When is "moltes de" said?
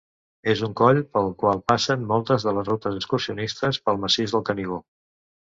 2.13-2.55